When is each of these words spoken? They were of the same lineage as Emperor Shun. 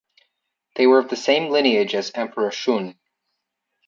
They 0.77 0.87
were 0.87 0.97
of 0.97 1.09
the 1.11 1.15
same 1.15 1.51
lineage 1.51 1.93
as 1.93 2.11
Emperor 2.15 2.49
Shun. 2.49 2.97